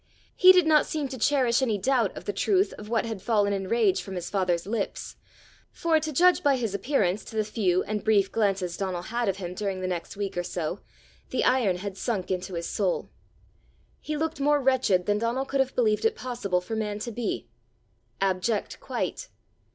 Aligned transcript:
He 0.35 0.51
did 0.51 0.65
not 0.65 0.87
seem 0.87 1.09
to 1.09 1.17
cherish 1.19 1.61
any 1.61 1.77
doubt 1.77 2.17
of 2.17 2.25
the 2.25 2.33
truth 2.33 2.73
of 2.79 2.89
what 2.89 3.05
had 3.05 3.21
fallen 3.21 3.53
in 3.53 3.67
rage 3.67 4.01
from 4.01 4.15
his 4.15 4.31
father's 4.31 4.65
lips, 4.65 5.15
for, 5.71 5.99
to 5.99 6.11
judge 6.11 6.41
by 6.41 6.55
his 6.57 6.73
appearance, 6.73 7.23
to 7.25 7.35
the 7.35 7.43
few 7.43 7.83
and 7.83 8.03
brief 8.03 8.31
glances 8.31 8.75
Donal 8.77 9.03
had 9.03 9.29
of 9.29 9.37
him 9.37 9.53
during 9.53 9.79
the 9.79 9.87
next 9.87 10.17
week 10.17 10.35
or 10.35 10.41
so, 10.41 10.79
the 11.29 11.43
iron 11.43 11.75
had 11.75 11.97
sunk 11.97 12.31
into 12.31 12.55
his 12.55 12.67
soul: 12.67 13.11
he 13.99 14.17
looked 14.17 14.39
more 14.39 14.59
wretched 14.59 15.05
than 15.05 15.19
Donal 15.19 15.45
could 15.45 15.59
have 15.59 15.75
believed 15.75 16.03
it 16.03 16.15
possible 16.15 16.61
for 16.61 16.75
man 16.75 16.97
to 16.97 17.11
be 17.11 17.47
abject 18.19 18.79
quite. 18.79 19.27